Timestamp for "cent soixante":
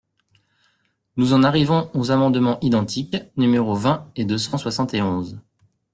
4.39-4.95